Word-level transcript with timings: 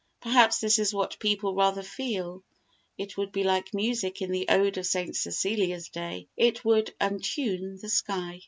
Perhaps 0.19 0.57
this 0.57 0.79
is 0.79 0.95
what 0.95 1.19
people 1.19 1.53
rather 1.53 1.83
feel. 1.83 2.41
It 2.97 3.17
would 3.19 3.31
be 3.31 3.43
like 3.43 3.71
Music 3.71 4.19
in 4.23 4.31
the 4.31 4.47
Ode 4.49 4.73
for 4.73 4.81
St. 4.81 5.15
Cecilia's 5.15 5.89
Day, 5.89 6.27
it 6.35 6.65
would 6.65 6.91
"untune 6.99 7.77
the 7.77 7.89
sky." 7.89 8.39